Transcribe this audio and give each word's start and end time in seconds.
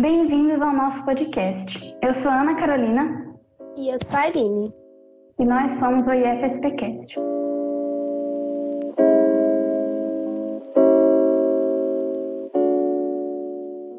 Bem-vindos 0.00 0.62
ao 0.62 0.72
nosso 0.72 1.04
podcast. 1.04 1.94
Eu 2.00 2.14
sou 2.14 2.32
Ana 2.32 2.54
Carolina. 2.54 3.34
E 3.76 3.92
eu 3.92 3.98
sou 4.02 4.18
a 4.18 4.22
Aline. 4.22 4.72
E 5.38 5.44
nós 5.44 5.72
somos 5.72 6.06
o 6.06 6.14
IFSPcast. 6.14 7.18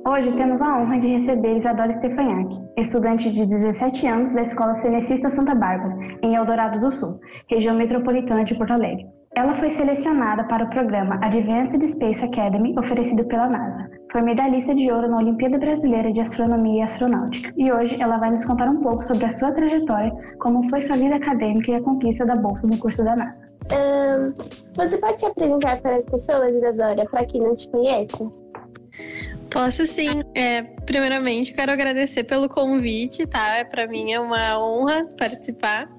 Hoje 0.08 0.32
temos 0.32 0.60
a 0.60 0.80
honra 0.80 1.00
de 1.00 1.08
receber 1.08 1.58
Isadora 1.58 1.92
Stefanhac, 1.92 2.50
estudante 2.78 3.32
de 3.32 3.46
17 3.46 4.08
anos 4.08 4.34
da 4.34 4.42
Escola 4.42 4.74
Cenecista 4.74 5.30
Santa 5.30 5.54
Bárbara, 5.54 5.96
em 6.24 6.34
Eldorado 6.34 6.80
do 6.80 6.90
Sul, 6.90 7.20
região 7.48 7.76
metropolitana 7.76 8.44
de 8.44 8.56
Porto 8.56 8.74
Alegre. 8.74 9.21
Ela 9.34 9.56
foi 9.56 9.72
selecionada 9.72 10.44
para 10.44 10.66
o 10.66 10.70
programa 10.70 11.18
Advanced 11.24 11.82
Space 11.88 12.22
Academy 12.22 12.78
oferecido 12.78 13.24
pela 13.26 13.48
NASA. 13.48 13.90
Foi 14.12 14.22
medalhista 14.22 14.76
de 14.76 14.92
ouro 14.92 15.08
na 15.08 15.18
Olimpíada 15.20 15.58
Brasileira 15.58 16.12
de 16.12 16.20
Astronomia 16.20 16.82
e 16.82 16.82
Astronáutica. 16.82 17.54
E 17.56 17.72
hoje 17.72 17.96
ela 18.02 18.18
vai 18.18 18.32
nos 18.32 18.44
contar 18.44 18.68
um 18.68 18.82
pouco 18.82 19.02
sobre 19.04 19.26
a 19.26 19.32
sua 19.32 19.54
trajetória, 19.54 20.12
como 20.40 20.70
foi 20.70 20.82
sua 20.82 20.98
vida 20.98 21.16
acadêmica 21.16 21.72
e 21.72 21.76
a 21.76 21.82
conquista 21.82 22.26
da 22.26 22.36
bolsa 22.36 22.68
no 22.68 22.78
curso 22.78 23.06
da 23.06 23.16
NASA. 23.16 23.50
Um, 23.72 24.34
você 24.76 24.98
pode 24.98 25.22
se 25.22 25.26
apresentar 25.26 25.80
para 25.82 25.96
as 25.96 26.06
pessoas, 26.06 26.54
Isadora, 26.54 27.06
para 27.06 27.26
quem 27.26 27.40
não 27.40 27.56
te 27.56 27.70
conhece? 27.70 28.30
Posso 29.50 29.88
sim. 29.88 30.24
É, 30.36 30.64
primeiramente, 30.86 31.54
quero 31.54 31.72
agradecer 31.72 32.26
pelo 32.26 32.50
convite, 32.50 33.26
tá? 33.26 33.64
Para 33.70 33.88
mim 33.88 34.12
é 34.12 34.20
uma 34.20 34.62
honra 34.62 35.04
participar. 35.18 35.90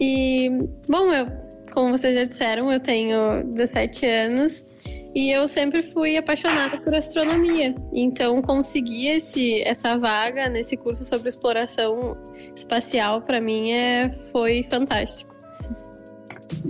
E, 0.00 0.50
bom, 0.88 1.12
eu 1.12 1.43
como 1.74 1.90
vocês 1.90 2.14
já 2.14 2.24
disseram, 2.24 2.72
eu 2.72 2.78
tenho 2.78 3.42
17 3.52 4.06
anos 4.06 4.64
e 5.12 5.30
eu 5.30 5.48
sempre 5.48 5.82
fui 5.82 6.16
apaixonada 6.16 6.78
por 6.78 6.94
astronomia. 6.94 7.74
Então, 7.92 8.40
conseguir 8.40 9.08
esse, 9.08 9.60
essa 9.62 9.98
vaga 9.98 10.48
nesse 10.48 10.76
curso 10.76 11.02
sobre 11.02 11.28
exploração 11.28 12.16
espacial, 12.54 13.22
para 13.22 13.40
mim, 13.40 13.72
é, 13.72 14.08
foi 14.30 14.62
fantástico. 14.62 15.34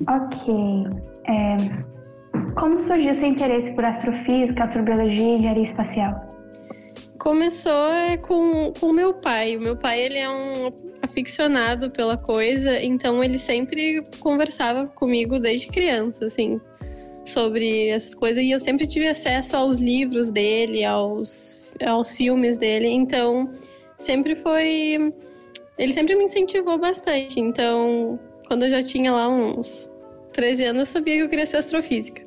Ok. 0.08 0.54
É, 1.28 1.56
como 2.54 2.78
surgiu 2.78 3.14
seu 3.14 3.28
interesse 3.28 3.72
por 3.72 3.84
astrofísica, 3.84 4.64
astrobiologia 4.64 5.18
e 5.18 5.36
engenharia 5.36 5.64
espacial? 5.64 6.28
Começou 7.18 7.90
é, 7.92 8.16
com 8.16 8.72
o 8.80 8.92
meu 8.92 9.12
pai. 9.14 9.56
O 9.56 9.60
meu 9.60 9.76
pai 9.76 10.00
ele 10.00 10.18
é 10.18 10.28
um 10.28 10.70
aficionado 11.04 11.90
pela 11.90 12.16
coisa, 12.16 12.82
então 12.82 13.22
ele 13.22 13.38
sempre 13.38 14.02
conversava 14.18 14.86
comigo 14.86 15.38
desde 15.38 15.68
criança, 15.68 16.26
assim, 16.26 16.60
sobre 17.24 17.88
essas 17.88 18.14
coisas 18.14 18.42
e 18.42 18.50
eu 18.50 18.60
sempre 18.60 18.86
tive 18.86 19.06
acesso 19.08 19.56
aos 19.56 19.78
livros 19.78 20.30
dele, 20.30 20.84
aos, 20.84 21.72
aos 21.84 22.12
filmes 22.12 22.58
dele, 22.58 22.88
então 22.88 23.50
sempre 23.98 24.34
foi. 24.34 25.12
Ele 25.76 25.92
sempre 25.92 26.14
me 26.14 26.24
incentivou 26.24 26.78
bastante, 26.78 27.40
então 27.40 28.18
quando 28.46 28.64
eu 28.64 28.70
já 28.70 28.82
tinha 28.82 29.12
lá 29.12 29.28
uns 29.28 29.90
13 30.32 30.64
anos, 30.64 30.80
eu 30.80 30.86
sabia 30.86 31.14
que 31.14 31.20
eu 31.22 31.28
queria 31.28 31.46
ser 31.46 31.56
astrofísica. 31.56 32.22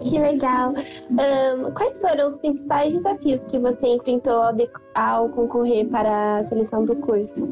Que 0.00 0.18
legal. 0.18 0.72
Um, 1.10 1.70
quais 1.72 2.00
foram 2.00 2.28
os 2.28 2.36
principais 2.36 2.94
desafios 2.94 3.44
que 3.44 3.58
você 3.58 3.88
enfrentou 3.88 4.34
ao, 4.34 4.54
ao 4.94 5.28
concorrer 5.30 5.86
para 5.88 6.38
a 6.38 6.42
seleção 6.44 6.84
do 6.84 6.96
curso? 6.96 7.48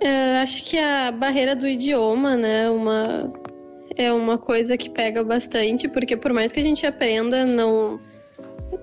Eu 0.00 0.42
acho 0.42 0.64
que 0.64 0.78
a 0.78 1.10
barreira 1.10 1.56
do 1.56 1.66
idioma, 1.66 2.36
né, 2.36 2.70
uma, 2.70 3.32
é 3.96 4.12
uma 4.12 4.38
coisa 4.38 4.76
que 4.76 4.90
pega 4.90 5.24
bastante, 5.24 5.88
porque 5.88 6.16
por 6.16 6.32
mais 6.32 6.52
que 6.52 6.60
a 6.60 6.62
gente 6.62 6.86
aprenda, 6.86 7.46
não, 7.46 7.98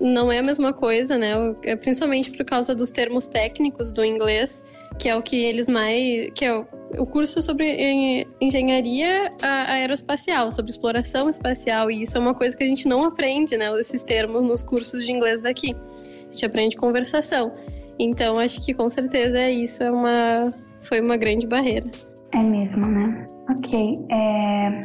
não 0.00 0.30
é 0.30 0.38
a 0.38 0.42
mesma 0.42 0.72
coisa, 0.72 1.16
né? 1.16 1.32
É 1.62 1.76
principalmente 1.76 2.30
por 2.30 2.44
causa 2.44 2.74
dos 2.74 2.90
termos 2.90 3.26
técnicos 3.26 3.92
do 3.92 4.04
inglês, 4.04 4.62
que 4.98 5.08
é 5.08 5.16
o 5.16 5.22
que 5.22 5.36
eles 5.36 5.68
mais. 5.68 6.30
que 6.34 6.44
é 6.44 6.54
o, 6.98 7.06
curso 7.06 7.42
sobre 7.42 8.26
engenharia 8.40 9.30
aeroespacial, 9.42 10.52
sobre 10.52 10.70
exploração 10.70 11.28
espacial, 11.28 11.90
e 11.90 12.02
isso 12.02 12.16
é 12.16 12.20
uma 12.20 12.34
coisa 12.34 12.56
que 12.56 12.62
a 12.62 12.66
gente 12.66 12.86
não 12.86 13.04
aprende, 13.04 13.56
né? 13.56 13.78
Esses 13.80 14.04
termos 14.04 14.42
nos 14.42 14.62
cursos 14.62 15.04
de 15.04 15.10
inglês 15.10 15.40
daqui. 15.40 15.74
A 16.04 16.32
gente 16.32 16.46
aprende 16.46 16.76
conversação. 16.76 17.52
Então, 17.98 18.38
acho 18.38 18.60
que 18.64 18.74
com 18.74 18.90
certeza 18.90 19.48
isso 19.50 19.82
é 19.82 19.90
uma, 19.90 20.54
foi 20.82 21.00
uma 21.00 21.16
grande 21.16 21.46
barreira. 21.46 21.90
É 22.34 22.42
mesmo, 22.42 22.86
né? 22.86 23.26
Ok. 23.48 23.96
É... 24.10 24.82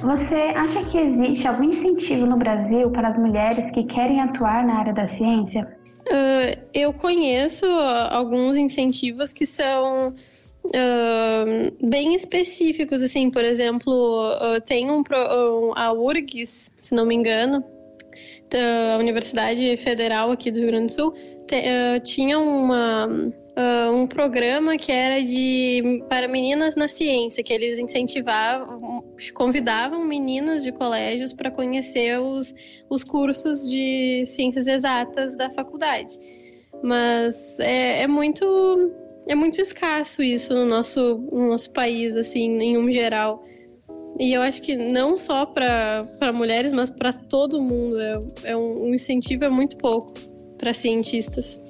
Você 0.00 0.34
acha 0.54 0.84
que 0.84 0.98
existe 0.98 1.48
algum 1.48 1.64
incentivo 1.64 2.26
no 2.26 2.36
Brasil 2.36 2.90
para 2.90 3.08
as 3.08 3.18
mulheres 3.18 3.70
que 3.70 3.84
querem 3.84 4.20
atuar 4.20 4.64
na 4.66 4.80
área 4.80 4.92
da 4.92 5.08
ciência? 5.08 5.66
Uh, 6.02 6.60
eu 6.74 6.92
conheço 6.92 7.66
alguns 8.10 8.56
incentivos 8.56 9.32
que 9.32 9.46
são 9.46 10.14
uh, 10.66 11.86
bem 11.88 12.14
específicos, 12.14 13.02
assim, 13.02 13.30
por 13.30 13.42
exemplo, 13.42 13.92
uh, 13.92 14.60
tem 14.60 14.90
um, 14.90 15.02
a 15.74 15.92
URGS, 15.92 16.72
se 16.78 16.94
não 16.94 17.06
me 17.06 17.14
engano, 17.14 17.64
da 18.50 18.98
Universidade 18.98 19.76
Federal 19.76 20.30
aqui 20.30 20.50
do 20.50 20.58
Rio 20.58 20.68
Grande 20.68 20.86
do 20.86 20.92
Sul, 20.92 21.12
te, 21.46 21.56
tinha 22.02 22.38
uma 22.38 23.06
uh, 23.06 23.92
um 23.92 24.06
programa 24.06 24.76
que 24.76 24.92
era 24.92 25.22
de 25.22 26.04
para 26.08 26.28
meninas 26.28 26.76
na 26.76 26.88
ciência, 26.88 27.42
que 27.42 27.52
eles 27.52 27.78
incentivavam, 27.78 29.02
convidavam 29.34 30.04
meninas 30.04 30.62
de 30.62 30.70
colégios 30.70 31.32
para 31.32 31.50
conhecer 31.50 32.20
os, 32.20 32.54
os 32.88 33.02
cursos 33.02 33.68
de 33.68 34.24
ciências 34.26 34.66
exatas 34.66 35.36
da 35.36 35.50
faculdade. 35.50 36.18
Mas 36.82 37.58
é, 37.60 38.02
é 38.02 38.06
muito 38.06 38.44
é 39.26 39.34
muito 39.34 39.60
escasso 39.60 40.22
isso 40.22 40.54
no 40.54 40.64
nosso, 40.64 41.18
no 41.32 41.48
nosso 41.48 41.72
país, 41.72 42.14
assim, 42.14 42.60
em 42.60 42.78
um 42.78 42.90
geral. 42.90 43.42
E 44.18 44.32
eu 44.32 44.40
acho 44.40 44.62
que 44.62 44.76
não 44.76 45.16
só 45.16 45.46
para 45.46 46.32
mulheres, 46.32 46.72
mas 46.72 46.90
para 46.90 47.12
todo 47.12 47.60
mundo. 47.60 48.00
É, 48.00 48.18
é 48.44 48.56
um, 48.56 48.88
um 48.88 48.94
incentivo 48.94 49.44
é 49.44 49.48
muito 49.48 49.76
pouco 49.76 50.14
para 50.58 50.72
cientistas 50.72 51.60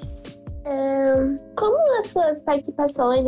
como 1.57 1.77
as 2.01 2.09
suas 2.11 2.43
participações 2.43 3.25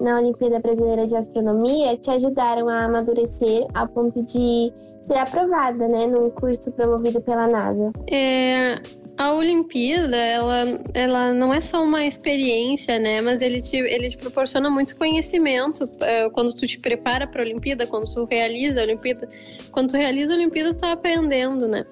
na 0.00 0.18
Olimpíada 0.18 0.58
Brasileira 0.58 1.06
de 1.06 1.14
Astronomia 1.14 1.96
te 1.96 2.10
ajudaram 2.10 2.68
a 2.68 2.84
amadurecer 2.84 3.66
a 3.74 3.86
ponto 3.86 4.22
de 4.24 4.72
ser 5.02 5.18
aprovada, 5.18 5.88
né, 5.88 6.06
num 6.06 6.30
curso 6.30 6.70
promovido 6.72 7.20
pela 7.20 7.46
NASA? 7.46 7.92
É, 8.10 8.76
a 9.22 9.32
Olimpíada, 9.34 10.16
ela, 10.16 10.64
ela 10.94 11.34
não 11.34 11.52
é 11.52 11.60
só 11.60 11.82
uma 11.82 12.04
experiência, 12.04 12.98
né? 12.98 13.20
Mas 13.20 13.40
ele 13.40 13.60
te, 13.60 13.76
ele 13.76 14.10
te 14.10 14.16
proporciona 14.16 14.68
muito 14.68 14.96
conhecimento 14.96 15.88
é, 16.00 16.28
quando 16.30 16.52
tu 16.54 16.66
te 16.66 16.78
prepara 16.78 17.26
para 17.26 17.42
a 17.42 17.44
Olimpíada, 17.44 17.86
quando 17.86 18.12
tu 18.12 18.24
realiza 18.24 18.80
a 18.80 18.84
Olimpíada. 18.84 19.28
Quando 19.70 19.90
tu 19.90 19.96
realiza 19.96 20.32
a 20.32 20.36
Olimpíada, 20.36 20.74
tu 20.74 20.78
tá 20.78 20.92
aprendendo, 20.92 21.68
né? 21.68 21.84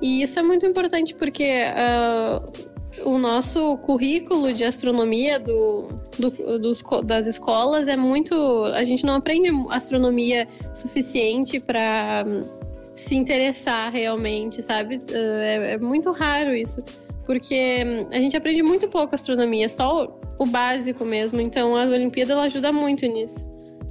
E 0.00 0.22
isso 0.22 0.38
é 0.38 0.42
muito 0.42 0.64
importante 0.64 1.14
porque 1.14 1.64
uh, 1.74 2.70
o 3.04 3.18
nosso 3.18 3.76
currículo 3.78 4.52
de 4.52 4.64
astronomia 4.64 5.38
do, 5.38 5.88
do, 6.18 6.58
dos, 6.58 6.82
das 7.04 7.26
escolas 7.26 7.88
é 7.88 7.96
muito. 7.96 8.64
A 8.74 8.84
gente 8.84 9.04
não 9.04 9.14
aprende 9.14 9.50
astronomia 9.70 10.48
suficiente 10.74 11.60
para 11.60 12.24
hum, 12.26 12.59
se 13.00 13.16
interessar 13.16 13.90
realmente, 13.92 14.62
sabe? 14.62 15.00
É, 15.10 15.72
é, 15.72 15.78
muito 15.78 16.10
raro 16.12 16.54
isso. 16.54 16.80
Porque 17.26 17.84
hum, 17.86 18.08
a 18.10 18.16
gente 18.16 18.36
aprende 18.36 18.62
muito 18.62 18.88
pouco 18.88 19.14
astronomia, 19.14 19.68
só 19.68 20.04
o, 20.04 20.44
o 20.44 20.46
básico 20.46 21.04
mesmo. 21.04 21.40
Então 21.40 21.76
a 21.76 21.84
Olimpíada 21.84 22.32
ela 22.32 22.42
ajuda 22.44 22.72
muito 22.72 23.06
nisso, 23.06 23.48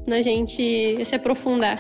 na 0.07 0.21
gente 0.21 1.03
se 1.03 1.15
aprofundar. 1.15 1.77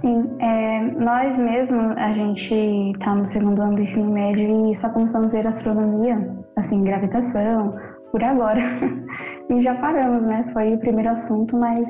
Sim, 0.00 0.24
é, 0.40 0.80
nós 0.98 1.36
mesmos, 1.36 1.94
a 1.98 2.12
gente 2.14 2.54
está 2.92 3.14
no 3.14 3.26
segundo 3.26 3.60
ano 3.60 3.76
do 3.76 3.82
ensino 3.82 4.10
médio 4.10 4.72
e 4.72 4.74
só 4.78 4.88
começamos 4.88 5.34
a 5.34 5.38
ver 5.38 5.46
astronomia, 5.46 6.36
assim, 6.56 6.82
gravitação, 6.82 7.74
por 8.10 8.24
agora. 8.24 8.60
e 9.50 9.60
já 9.60 9.74
paramos, 9.74 10.22
né? 10.22 10.48
Foi 10.54 10.74
o 10.74 10.78
primeiro 10.78 11.10
assunto, 11.10 11.54
mas 11.54 11.86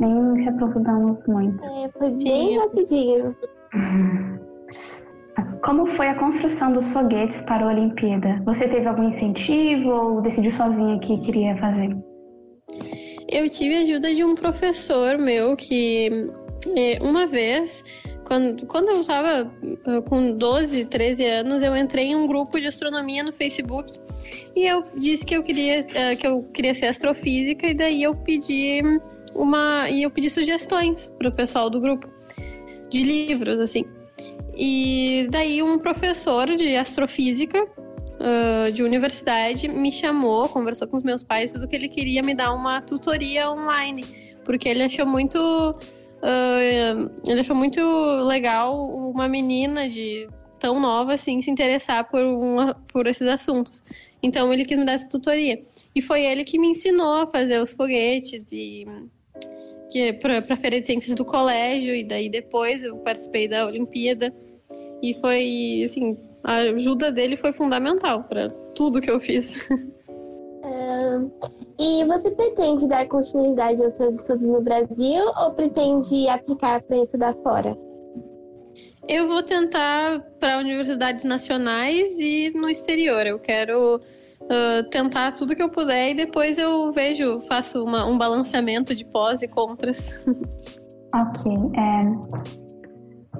nem 0.00 0.36
se 0.40 0.48
aprofundamos 0.48 1.24
muito. 1.28 1.64
É, 1.64 1.88
foi 1.96 2.10
bem 2.18 2.58
rapidinho. 2.58 3.36
Como 5.62 5.86
foi 5.96 6.08
a 6.08 6.14
construção 6.14 6.72
dos 6.72 6.90
foguetes 6.90 7.42
para 7.42 7.64
a 7.64 7.68
Olimpíada? 7.68 8.40
Você 8.44 8.66
teve 8.68 8.86
algum 8.86 9.08
incentivo 9.08 9.88
ou 9.90 10.22
decidiu 10.22 10.52
sozinha 10.52 10.98
que 11.00 11.18
queria 11.18 11.56
fazer? 11.58 11.96
Eu 13.28 13.48
tive 13.48 13.76
a 13.76 13.80
ajuda 13.80 14.14
de 14.14 14.24
um 14.24 14.34
professor 14.34 15.18
meu 15.18 15.54
que 15.56 16.30
é, 16.76 16.98
uma 17.02 17.26
vez, 17.26 17.84
quando, 18.24 18.66
quando 18.66 18.88
eu 18.88 19.00
estava 19.00 19.50
com 20.08 20.36
12, 20.36 20.86
13 20.86 21.24
anos, 21.24 21.62
eu 21.62 21.76
entrei 21.76 22.06
em 22.06 22.16
um 22.16 22.26
grupo 22.26 22.58
de 22.58 22.66
astronomia 22.66 23.22
no 23.22 23.32
Facebook 23.32 23.92
e 24.56 24.66
eu 24.66 24.84
disse 24.96 25.24
que 25.26 25.36
eu 25.36 25.42
queria, 25.42 25.80
uh, 25.82 26.16
que 26.16 26.26
eu 26.26 26.42
queria 26.44 26.74
ser 26.74 26.86
astrofísica 26.86 27.66
e 27.66 27.74
daí 27.74 28.02
eu 28.02 28.14
pedi 28.14 28.80
uma 29.34 29.88
e 29.90 30.02
eu 30.02 30.10
pedi 30.10 30.30
sugestões 30.30 31.10
para 31.18 31.28
o 31.28 31.32
pessoal 31.32 31.70
do 31.70 31.80
grupo 31.80 32.17
de 32.88 33.02
livros 33.02 33.60
assim. 33.60 33.84
E 34.56 35.28
daí 35.30 35.62
um 35.62 35.78
professor 35.78 36.48
de 36.56 36.74
astrofísica 36.76 37.62
uh, 37.62 38.72
de 38.72 38.82
universidade 38.82 39.68
me 39.68 39.92
chamou, 39.92 40.48
conversou 40.48 40.88
com 40.88 40.96
os 40.96 41.04
meus 41.04 41.22
pais, 41.22 41.52
tudo 41.52 41.68
que 41.68 41.76
ele 41.76 41.88
queria 41.88 42.22
me 42.22 42.34
dar 42.34 42.52
uma 42.52 42.80
tutoria 42.80 43.50
online, 43.50 44.04
porque 44.44 44.68
ele 44.68 44.82
achou 44.82 45.06
muito. 45.06 45.38
Uh, 45.38 47.10
ele 47.28 47.40
achou 47.40 47.54
muito 47.54 47.80
legal 48.24 48.90
uma 48.90 49.28
menina 49.28 49.88
de 49.88 50.28
tão 50.58 50.80
nova 50.80 51.14
assim 51.14 51.40
se 51.40 51.48
interessar 51.48 52.10
por, 52.10 52.20
uma, 52.20 52.74
por 52.88 53.06
esses 53.06 53.28
assuntos. 53.28 53.82
Então 54.20 54.52
ele 54.52 54.64
quis 54.64 54.78
me 54.78 54.84
dar 54.84 54.94
essa 54.94 55.08
tutoria. 55.08 55.62
E 55.94 56.02
foi 56.02 56.24
ele 56.24 56.42
que 56.42 56.58
me 56.58 56.68
ensinou 56.68 57.22
a 57.22 57.26
fazer 57.28 57.62
os 57.62 57.72
foguetes 57.72 58.44
e 58.50 58.84
que 59.90 60.12
para 60.14 60.38
a 60.38 60.56
feira 60.56 60.80
de 60.80 60.86
ciências 60.86 61.14
do 61.14 61.24
colégio 61.24 61.94
e 61.94 62.04
daí 62.04 62.28
depois 62.28 62.82
eu 62.82 62.96
participei 62.98 63.48
da 63.48 63.66
Olimpíada 63.66 64.34
e 65.02 65.14
foi 65.14 65.82
assim 65.84 66.16
a 66.44 66.56
ajuda 66.58 67.10
dele 67.10 67.36
foi 67.36 67.52
fundamental 67.52 68.24
para 68.24 68.50
tudo 68.74 69.00
que 69.00 69.10
eu 69.10 69.20
fiz. 69.20 69.68
Uh, 69.70 71.30
e 71.78 72.04
você 72.04 72.30
pretende 72.30 72.86
dar 72.86 73.06
continuidade 73.06 73.82
aos 73.82 73.94
seus 73.94 74.16
estudos 74.16 74.46
no 74.46 74.60
Brasil 74.60 75.22
ou 75.36 75.52
pretende 75.52 76.28
aplicar 76.28 76.82
para 76.82 76.98
estudar 76.98 77.34
fora? 77.42 77.76
Eu 79.08 79.26
vou 79.26 79.42
tentar 79.42 80.20
para 80.38 80.58
universidades 80.58 81.24
nacionais 81.24 82.18
e 82.18 82.50
no 82.54 82.68
exterior. 82.68 83.26
Eu 83.26 83.38
quero 83.38 84.00
uh, 84.50 84.88
tentar 84.90 85.32
tudo 85.32 85.54
que 85.54 85.62
eu 85.62 85.70
puder 85.70 86.10
e 86.10 86.14
depois 86.14 86.58
eu 86.58 86.90
vejo, 86.92 87.40
faço 87.42 87.84
uma, 87.84 88.06
um 88.06 88.16
balanceamento 88.18 88.94
de 88.94 89.04
pós 89.04 89.42
e 89.42 89.48
contras. 89.48 90.26
Ok. 91.14 91.50
É... 91.74 92.67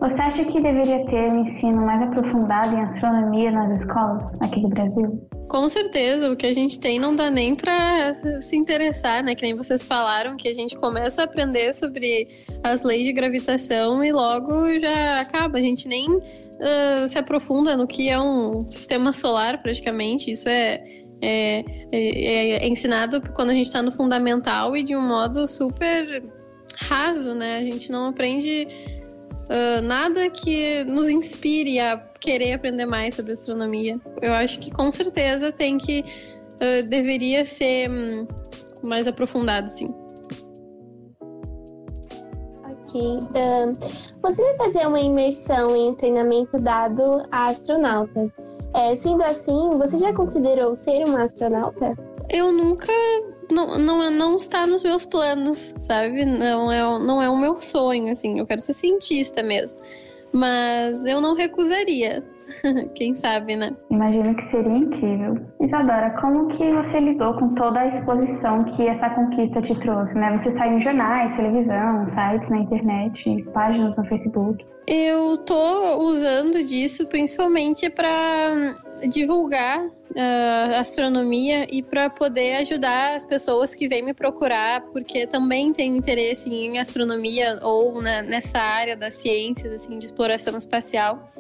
Você 0.00 0.20
acha 0.20 0.44
que 0.44 0.60
deveria 0.60 1.04
ter 1.06 1.32
um 1.32 1.40
ensino 1.40 1.84
mais 1.84 2.00
aprofundado 2.00 2.76
em 2.76 2.80
astronomia 2.80 3.50
nas 3.50 3.80
escolas 3.80 4.40
aqui 4.40 4.60
do 4.62 4.68
Brasil? 4.68 5.28
Com 5.48 5.68
certeza, 5.68 6.30
o 6.30 6.36
que 6.36 6.46
a 6.46 6.52
gente 6.52 6.78
tem 6.78 7.00
não 7.00 7.16
dá 7.16 7.28
nem 7.28 7.56
para 7.56 8.14
se 8.40 8.54
interessar, 8.54 9.24
né? 9.24 9.34
Que 9.34 9.42
nem 9.42 9.56
vocês 9.56 9.84
falaram, 9.84 10.36
que 10.36 10.46
a 10.46 10.54
gente 10.54 10.76
começa 10.76 11.22
a 11.22 11.24
aprender 11.24 11.74
sobre 11.74 12.28
as 12.62 12.84
leis 12.84 13.06
de 13.06 13.12
gravitação 13.12 14.04
e 14.04 14.12
logo 14.12 14.78
já 14.78 15.20
acaba. 15.20 15.58
A 15.58 15.62
gente 15.62 15.88
nem 15.88 16.08
uh, 16.08 17.08
se 17.08 17.18
aprofunda 17.18 17.76
no 17.76 17.86
que 17.86 18.08
é 18.08 18.20
um 18.20 18.70
sistema 18.70 19.12
solar, 19.12 19.60
praticamente. 19.60 20.30
Isso 20.30 20.48
é, 20.48 20.80
é, 21.20 21.64
é, 21.90 22.64
é 22.64 22.68
ensinado 22.68 23.20
quando 23.34 23.50
a 23.50 23.54
gente 23.54 23.66
está 23.66 23.82
no 23.82 23.90
fundamental 23.90 24.76
e 24.76 24.84
de 24.84 24.94
um 24.94 25.02
modo 25.02 25.48
super 25.48 26.22
raso, 26.76 27.34
né? 27.34 27.58
A 27.58 27.64
gente 27.64 27.90
não 27.90 28.06
aprende 28.06 28.68
uh, 29.48 29.82
nada 29.82 30.28
que 30.30 30.84
nos 30.84 31.08
inspire 31.08 31.78
a 31.78 31.98
querer 32.20 32.54
aprender 32.54 32.86
mais 32.86 33.14
sobre 33.14 33.32
astronomia. 33.32 34.00
Eu 34.20 34.32
acho 34.32 34.58
que 34.60 34.70
com 34.70 34.90
certeza 34.92 35.52
tem 35.52 35.78
que. 35.78 36.04
Uh, 36.54 36.82
deveria 36.88 37.46
ser 37.46 37.88
um, 37.88 38.26
mais 38.82 39.06
aprofundado, 39.06 39.68
sim. 39.68 39.88
Ok. 42.64 43.00
Uh, 43.00 43.78
você 44.22 44.42
vai 44.42 44.56
fazer 44.56 44.86
uma 44.86 45.00
imersão 45.00 45.76
em 45.76 45.90
um 45.90 45.94
treinamento 45.94 46.58
dado 46.58 47.22
a 47.30 47.48
astronautas. 47.48 48.30
É, 48.74 48.94
sendo 48.96 49.22
assim, 49.22 49.70
você 49.78 49.96
já 49.96 50.12
considerou 50.12 50.74
ser 50.74 51.04
uma 51.04 51.24
astronauta? 51.24 51.96
Eu 52.28 52.52
nunca 52.52 52.92
não, 53.50 53.78
não, 53.78 54.10
não 54.10 54.36
está 54.36 54.66
nos 54.66 54.82
meus 54.82 55.04
planos, 55.04 55.74
sabe? 55.80 56.24
Não 56.24 56.70
é, 56.70 56.80
não 56.98 57.22
é 57.22 57.28
o 57.28 57.36
meu 57.36 57.58
sonho, 57.58 58.10
assim. 58.10 58.38
Eu 58.38 58.46
quero 58.46 58.60
ser 58.60 58.72
cientista 58.72 59.42
mesmo. 59.42 59.78
Mas 60.32 61.06
eu 61.06 61.20
não 61.20 61.34
recusaria. 61.34 62.22
Quem 62.94 63.16
sabe, 63.16 63.56
né? 63.56 63.74
Imagino 63.90 64.34
que 64.34 64.42
seria 64.50 64.76
incrível. 64.76 65.38
Isadora, 65.60 66.10
como 66.20 66.48
que 66.48 66.70
você 66.72 67.00
lidou 67.00 67.34
com 67.34 67.54
toda 67.54 67.80
a 67.80 67.86
exposição 67.86 68.64
que 68.64 68.86
essa 68.86 69.08
conquista 69.10 69.62
te 69.62 69.74
trouxe, 69.80 70.18
né? 70.18 70.36
Você 70.36 70.50
saiu 70.50 70.76
em 70.76 70.82
jornais, 70.82 71.34
televisão, 71.34 72.06
sites 72.06 72.50
na 72.50 72.58
internet, 72.58 73.42
páginas 73.54 73.96
no 73.96 74.04
Facebook. 74.04 74.64
Eu 74.86 75.36
tô 75.38 75.98
usando 75.98 76.62
disso 76.64 77.06
principalmente 77.06 77.90
para 77.90 78.74
divulgar 79.08 79.86
uh, 80.19 80.75
astronomia 80.75 81.67
e 81.70 81.82
para 81.82 82.11
poder 82.11 82.56
ajudar 82.56 83.15
as 83.15 83.25
pessoas 83.25 83.75
que 83.75 83.88
vêm 83.88 84.03
me 84.03 84.12
procurar, 84.12 84.82
porque 84.93 85.26
também 85.26 85.73
tenho 85.73 85.97
interesse 85.97 86.50
em 86.50 86.79
astronomia 86.79 87.59
ou 87.62 88.03
na, 88.03 88.23
nessa 88.23 88.59
área 88.59 88.97
das 88.97 89.15
ciências, 89.15 89.73
assim, 89.73 89.99
de 89.99 90.06
exploração 90.06 90.56
espacial, 90.59 91.32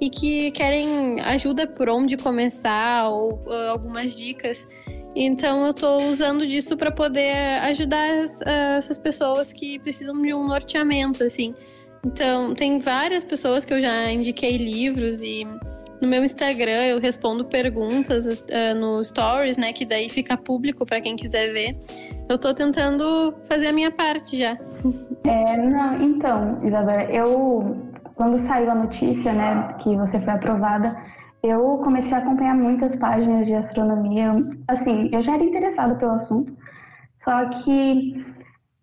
e 0.00 0.08
que 0.08 0.50
querem 0.52 1.20
ajuda 1.20 1.66
por 1.66 1.88
onde 1.90 2.16
começar 2.16 3.08
ou 3.10 3.34
uh, 3.46 3.70
algumas 3.70 4.16
dicas. 4.16 4.66
Então 5.14 5.66
eu 5.66 5.72
estou 5.72 6.08
usando 6.08 6.46
disso 6.46 6.74
para 6.74 6.90
poder 6.90 7.60
ajudar 7.64 8.24
as, 8.24 8.40
uh, 8.40 8.76
essas 8.78 8.96
pessoas 8.96 9.52
que 9.52 9.78
precisam 9.78 10.20
de 10.22 10.32
um 10.32 10.46
norteamento, 10.48 11.22
assim. 11.22 11.54
Então, 12.04 12.52
tem 12.52 12.80
várias 12.80 13.22
pessoas 13.22 13.64
que 13.64 13.72
eu 13.72 13.80
já 13.80 14.10
indiquei 14.10 14.56
livros 14.56 15.22
e 15.22 15.46
no 16.02 16.08
meu 16.08 16.24
Instagram 16.24 16.84
eu 16.86 17.00
respondo 17.00 17.44
perguntas 17.44 18.26
uh, 18.26 18.74
no 18.78 19.02
Stories, 19.04 19.56
né? 19.56 19.72
Que 19.72 19.86
daí 19.86 20.10
fica 20.10 20.36
público 20.36 20.84
para 20.84 21.00
quem 21.00 21.14
quiser 21.14 21.52
ver. 21.52 21.76
Eu 22.28 22.36
tô 22.36 22.52
tentando 22.52 23.32
fazer 23.44 23.68
a 23.68 23.72
minha 23.72 23.90
parte 23.90 24.36
já. 24.36 24.58
É, 25.24 25.56
não, 25.56 26.02
então, 26.02 26.58
Isabela, 26.64 27.04
eu 27.04 27.92
quando 28.14 28.38
saiu 28.38 28.70
a 28.70 28.74
notícia, 28.74 29.32
né, 29.32 29.74
que 29.80 29.96
você 29.96 30.20
foi 30.20 30.32
aprovada, 30.34 30.96
eu 31.42 31.78
comecei 31.78 32.12
a 32.12 32.18
acompanhar 32.18 32.54
muitas 32.54 32.94
páginas 32.96 33.46
de 33.46 33.54
astronomia. 33.54 34.32
Assim, 34.68 35.08
eu 35.12 35.22
já 35.22 35.34
era 35.34 35.44
interessada 35.44 35.94
pelo 35.94 36.12
assunto, 36.12 36.56
só 37.18 37.46
que 37.46 38.24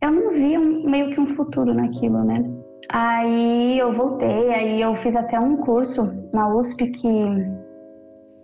eu 0.02 0.12
não 0.12 0.32
via 0.32 0.60
meio 0.60 1.14
que 1.14 1.20
um 1.20 1.36
futuro 1.36 1.74
naquilo, 1.74 2.24
né? 2.24 2.44
Aí 2.92 3.78
eu 3.78 3.94
voltei, 3.94 4.50
aí 4.50 4.82
eu 4.82 4.96
fiz 4.98 5.16
até 5.16 5.40
um 5.40 5.58
curso 5.58 6.12
na 6.34 6.52
USP 6.56 6.90
que 6.92 7.10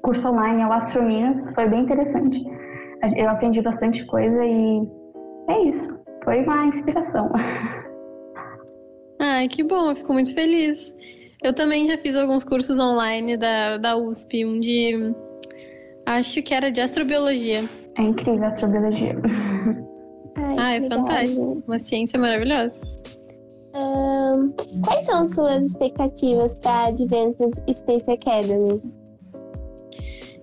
curso 0.03 0.27
online 0.29 0.61
é 0.61 0.67
o 0.67 0.71
Astrominas, 0.71 1.49
foi 1.55 1.67
bem 1.67 1.81
interessante. 1.81 2.45
Eu 3.15 3.29
aprendi 3.29 3.61
bastante 3.61 4.05
coisa 4.05 4.45
e 4.45 4.87
é 5.49 5.61
isso. 5.67 5.87
Foi 6.23 6.43
uma 6.43 6.67
inspiração. 6.67 7.31
Ai, 9.19 9.47
que 9.47 9.63
bom, 9.63 9.89
eu 9.89 9.95
fico 9.95 10.13
muito 10.13 10.33
feliz. 10.33 10.95
Eu 11.43 11.53
também 11.53 11.87
já 11.87 11.97
fiz 11.97 12.15
alguns 12.15 12.43
cursos 12.43 12.77
online 12.79 13.37
da, 13.37 13.77
da 13.77 13.97
USP, 13.97 14.45
um 14.45 14.59
de. 14.59 15.13
Acho 16.05 16.43
que 16.43 16.53
era 16.53 16.71
de 16.71 16.81
astrobiologia. 16.81 17.63
É 17.97 18.01
incrível 18.01 18.43
a 18.43 18.47
astrobiologia. 18.47 19.15
Ai, 20.37 20.55
ah, 20.57 20.75
é 20.75 20.81
fantástico. 20.81 21.63
Uma 21.65 21.79
ciência 21.79 22.19
maravilhosa 22.19 23.04
quais 24.83 25.05
são 25.05 25.27
suas 25.27 25.65
expectativas 25.65 26.55
para 26.55 26.71
a 26.71 26.85
Advanced 26.87 27.53
Space 27.71 28.09
Academy? 28.09 28.81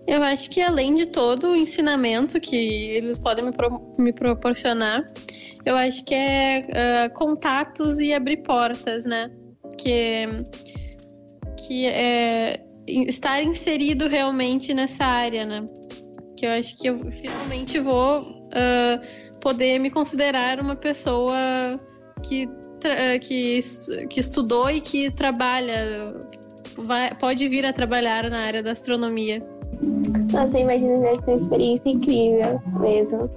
Eu 0.06 0.22
acho 0.22 0.50
que 0.50 0.60
além 0.60 0.94
de 0.94 1.06
todo 1.06 1.48
o 1.48 1.56
ensinamento 1.56 2.40
que 2.40 2.90
eles 2.90 3.18
podem 3.18 3.44
me, 3.44 3.52
pro, 3.52 3.94
me 3.98 4.12
proporcionar, 4.12 5.06
eu 5.64 5.76
acho 5.76 6.04
que 6.04 6.14
é 6.14 6.66
uh, 7.08 7.14
contatos 7.14 7.98
e 7.98 8.12
abrir 8.12 8.38
portas, 8.38 9.04
né? 9.04 9.30
Que, 9.78 10.26
que 11.56 11.86
é 11.86 12.64
estar 12.86 13.42
inserido 13.42 14.08
realmente 14.08 14.74
nessa 14.74 15.04
área, 15.04 15.46
né? 15.46 15.64
Que 16.36 16.46
eu 16.46 16.50
acho 16.50 16.76
que 16.76 16.88
eu 16.88 16.96
finalmente 17.12 17.78
vou 17.78 18.22
uh, 18.22 19.38
poder 19.40 19.78
me 19.78 19.90
considerar 19.90 20.60
uma 20.60 20.74
pessoa 20.74 21.78
que 22.24 22.48
que, 23.20 23.60
que 24.08 24.20
estudou 24.20 24.70
e 24.70 24.80
que 24.80 25.10
trabalha, 25.10 26.14
vai, 26.76 27.14
pode 27.14 27.48
vir 27.48 27.64
a 27.64 27.72
trabalhar 27.72 28.28
na 28.30 28.40
área 28.40 28.62
da 28.62 28.72
astronomia. 28.72 29.42
Nossa, 30.32 30.58
imagina 30.58 30.98
deve 30.98 31.22
ter 31.22 31.30
uma 31.32 31.36
experiência 31.36 31.90
incrível 31.90 32.62
mesmo. 32.80 33.30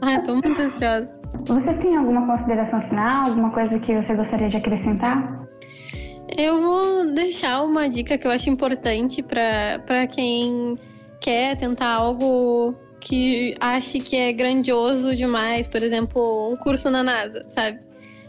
Ah, 0.00 0.20
tô 0.20 0.34
muito 0.34 0.60
ansiosa. 0.60 1.18
Você 1.46 1.74
tem 1.74 1.96
alguma 1.96 2.26
consideração 2.26 2.80
final, 2.82 3.28
alguma 3.28 3.50
coisa 3.50 3.78
que 3.78 3.94
você 3.94 4.14
gostaria 4.14 4.48
de 4.48 4.56
acrescentar? 4.56 5.46
Eu 6.36 6.58
vou 6.58 7.12
deixar 7.12 7.62
uma 7.62 7.88
dica 7.88 8.18
que 8.18 8.26
eu 8.26 8.30
acho 8.30 8.50
importante 8.50 9.22
para 9.22 10.06
quem 10.06 10.76
quer 11.20 11.56
tentar 11.56 11.88
algo 11.88 12.74
que 13.00 13.54
ache 13.60 14.00
que 14.00 14.16
é 14.16 14.32
grandioso 14.32 15.14
demais, 15.14 15.68
por 15.68 15.82
exemplo, 15.82 16.50
um 16.52 16.56
curso 16.56 16.90
na 16.90 17.02
NASA, 17.02 17.44
sabe? 17.50 17.78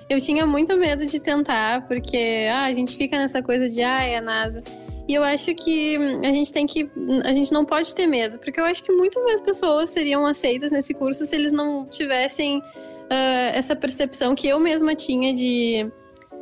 Eu 0.09 0.19
tinha 0.19 0.45
muito 0.45 0.75
medo 0.77 1.05
de 1.05 1.19
tentar, 1.19 1.87
porque 1.87 2.47
ah, 2.51 2.65
a 2.65 2.73
gente 2.73 2.95
fica 2.95 3.17
nessa 3.17 3.41
coisa 3.41 3.67
de, 3.67 3.81
ah, 3.81 4.03
é 4.03 4.17
a 4.17 4.21
NASA. 4.21 4.63
E 5.07 5.13
eu 5.13 5.23
acho 5.23 5.53
que 5.53 5.97
a 6.23 6.31
gente 6.31 6.51
tem 6.51 6.65
que. 6.65 6.89
A 7.23 7.31
gente 7.31 7.51
não 7.51 7.63
pode 7.63 7.93
ter 7.93 8.07
medo, 8.07 8.39
porque 8.39 8.59
eu 8.59 8.65
acho 8.65 8.83
que 8.83 8.91
muito 8.91 9.23
mais 9.23 9.39
pessoas 9.39 9.89
seriam 9.91 10.25
aceitas 10.25 10.71
nesse 10.71 10.93
curso 10.93 11.25
se 11.25 11.35
eles 11.35 11.53
não 11.53 11.85
tivessem 11.85 12.57
uh, 12.59 13.53
essa 13.53 13.75
percepção 13.75 14.33
que 14.33 14.47
eu 14.47 14.59
mesma 14.59 14.95
tinha 14.95 15.33
de 15.33 15.91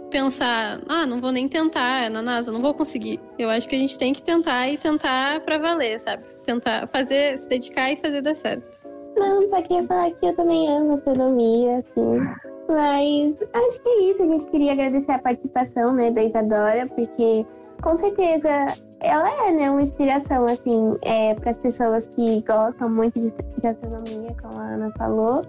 pensar, 0.09 0.79
ah, 0.87 1.05
não 1.05 1.19
vou 1.19 1.31
nem 1.31 1.49
tentar, 1.49 2.05
é 2.05 2.09
na 2.09 2.21
NASA, 2.21 2.51
não 2.51 2.61
vou 2.61 2.73
conseguir. 2.73 3.19
Eu 3.37 3.49
acho 3.49 3.67
que 3.67 3.75
a 3.75 3.79
gente 3.79 3.97
tem 3.97 4.13
que 4.13 4.21
tentar 4.21 4.69
e 4.69 4.77
tentar 4.77 5.41
para 5.41 5.57
valer, 5.57 5.99
sabe? 5.99 6.23
Tentar 6.43 6.87
fazer, 6.87 7.37
se 7.37 7.49
dedicar 7.49 7.91
e 7.91 7.97
fazer 7.97 8.21
dar 8.21 8.35
certo. 8.35 8.87
Não, 9.17 9.47
só 9.49 9.61
queria 9.61 9.83
falar 9.85 10.11
que 10.11 10.25
eu 10.25 10.35
também 10.35 10.69
amo 10.69 10.93
astronomia, 10.93 11.79
assim. 11.79 12.52
Mas 12.67 13.35
acho 13.53 13.81
que 13.81 13.89
é 13.89 14.11
isso. 14.11 14.23
A 14.23 14.27
gente 14.27 14.47
queria 14.47 14.71
agradecer 14.71 15.11
a 15.11 15.19
participação, 15.19 15.93
né, 15.93 16.11
da 16.11 16.23
Isadora, 16.23 16.87
porque 16.87 17.45
com 17.81 17.95
certeza 17.95 18.49
ela 18.99 19.29
é, 19.47 19.51
né, 19.51 19.69
uma 19.69 19.81
inspiração, 19.81 20.45
assim, 20.45 20.97
é, 21.01 21.35
para 21.35 21.51
as 21.51 21.57
pessoas 21.57 22.07
que 22.07 22.41
gostam 22.41 22.89
muito 22.89 23.19
de, 23.19 23.31
de 23.31 23.67
astronomia, 23.67 24.35
como 24.41 24.59
a 24.59 24.63
Ana 24.63 24.91
falou. 24.97 25.41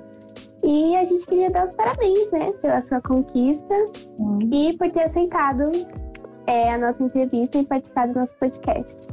E 0.62 0.97
a 0.97 1.04
gente 1.04 1.26
queria 1.26 1.50
dar 1.50 1.66
os 1.66 1.73
parabéns, 1.73 2.30
né, 2.33 2.52
pela 2.61 2.80
sua 2.80 3.00
conquista 3.00 3.75
hum. 4.18 4.38
e 4.52 4.76
por 4.76 4.90
ter 4.90 5.04
aceitado 5.04 5.71
é, 6.47 6.73
a 6.73 6.78
nossa 6.78 7.02
entrevista 7.02 7.59
e 7.59 7.64
participar 7.64 8.09
do 8.09 8.18
nosso 8.18 8.35
podcast. 8.37 9.06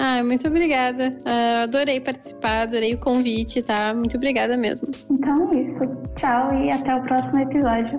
Ah, 0.00 0.22
muito 0.22 0.46
obrigada. 0.46 1.10
Uh, 1.26 1.64
adorei 1.64 2.00
participar, 2.00 2.62
adorei 2.62 2.94
o 2.94 2.98
convite, 2.98 3.60
tá? 3.60 3.92
Muito 3.92 4.16
obrigada 4.16 4.56
mesmo. 4.56 4.86
Então 5.10 5.52
é 5.52 5.62
isso. 5.62 5.80
Tchau 6.14 6.54
e 6.54 6.70
até 6.70 6.94
o 6.94 7.02
próximo 7.02 7.40
episódio. 7.40 7.98